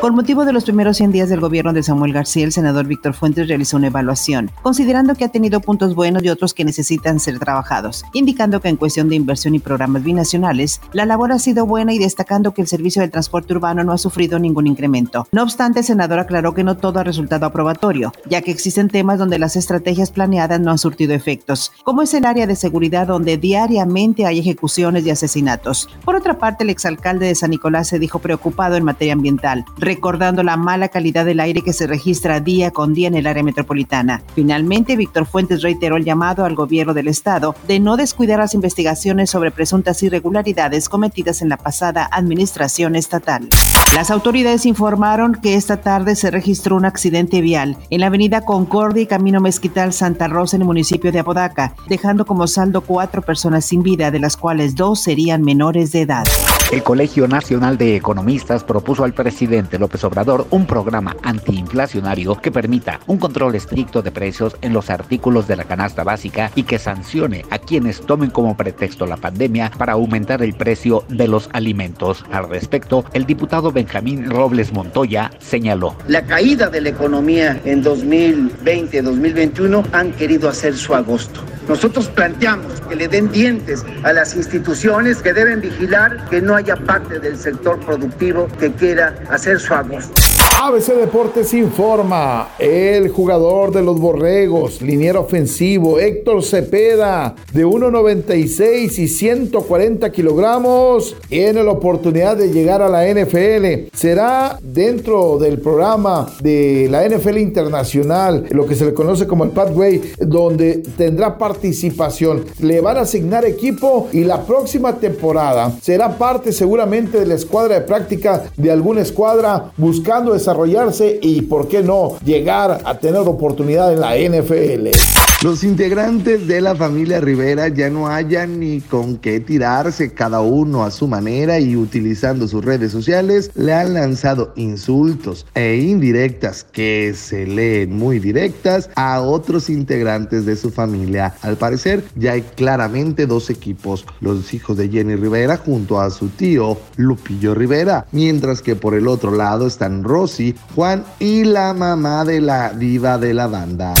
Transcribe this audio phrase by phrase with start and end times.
[0.00, 3.12] Con motivo de los primeros 100 días del gobierno de Samuel García, el senador Víctor
[3.12, 7.38] Fuentes realizó una evaluación, considerando que ha tenido puntos buenos y otros que necesitan ser
[7.38, 11.92] trabajados, indicando que en cuestión de inversión y programas binacionales, la labor ha sido buena
[11.92, 15.28] y destacando que el servicio del transporte urbano no ha sufrido ningún incremento.
[15.32, 19.18] No obstante, el senador aclaró que no todo ha resultado aprobatorio, ya que existen temas
[19.18, 23.36] donde las estrategias planeadas no han surtido efectos, como es el área de seguridad donde
[23.36, 25.90] diariamente hay ejecuciones y asesinatos.
[26.06, 30.44] Por otra parte, el exalcalde de San Nicolás se dijo preocupado en materia ambiental, recordando
[30.44, 34.22] la mala calidad del aire que se registra día con día en el área metropolitana.
[34.36, 39.30] Finalmente, Víctor Fuentes reiteró el llamado al gobierno del estado de no descuidar las investigaciones
[39.30, 43.48] sobre presuntas irregularidades cometidas en la pasada administración estatal.
[43.96, 49.02] Las autoridades informaron que esta tarde se registró un accidente vial en la avenida Concordia
[49.02, 53.64] y Camino Mezquital Santa Rosa en el municipio de Apodaca, dejando como saldo cuatro personas
[53.64, 56.26] sin vida, de las cuales dos serían menores de edad.
[56.70, 63.00] El Colegio Nacional de Economistas propuso al presidente López Obrador un programa antiinflacionario que permita
[63.08, 67.44] un control estricto de precios en los artículos de la canasta básica y que sancione
[67.50, 72.24] a quienes tomen como pretexto la pandemia para aumentar el precio de los alimentos.
[72.30, 75.96] Al respecto, el diputado Benjamín Robles Montoya señaló.
[76.06, 81.40] La caída de la economía en 2020-2021 han querido hacer su agosto.
[81.70, 86.74] Nosotros planteamos que le den dientes a las instituciones que deben vigilar que no haya
[86.74, 90.29] parte del sector productivo que quiera hacer su agosto.
[90.62, 99.08] ABC Deportes informa, el jugador de los Borregos, liniero ofensivo, Héctor Cepeda, de 1,96 y
[99.08, 103.88] 140 kilogramos, tiene la oportunidad de llegar a la NFL.
[103.94, 109.52] Será dentro del programa de la NFL Internacional, lo que se le conoce como el
[109.52, 112.44] Pathway, donde tendrá participación.
[112.58, 117.76] Le van a asignar equipo y la próxima temporada será parte seguramente de la escuadra
[117.76, 123.20] de práctica de alguna escuadra buscando esa desarrollarse y, ¿por qué no?, llegar a tener
[123.20, 125.29] oportunidad en la NFL.
[125.42, 130.84] Los integrantes de la familia Rivera ya no hayan ni con qué tirarse, cada uno
[130.84, 137.14] a su manera y utilizando sus redes sociales, le han lanzado insultos e indirectas que
[137.16, 141.34] se leen muy directas a otros integrantes de su familia.
[141.40, 146.28] Al parecer ya hay claramente dos equipos, los hijos de Jenny Rivera junto a su
[146.28, 152.26] tío Lupillo Rivera, mientras que por el otro lado están Rosy, Juan y la mamá
[152.26, 153.94] de la diva de la banda.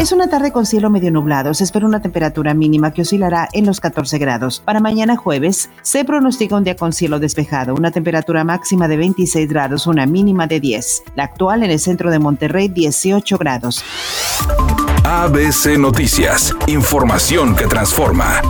[0.00, 1.54] Es una tarde con cielo medio nublado.
[1.54, 4.60] Se espera una temperatura mínima que oscilará en los 14 grados.
[4.64, 9.48] Para mañana jueves se pronostica un día con cielo despejado, una temperatura máxima de 26
[9.48, 11.04] grados, una mínima de 10.
[11.14, 13.84] La actual en el centro de Monterrey 18 grados.
[15.04, 18.42] ABC Noticias, información que transforma.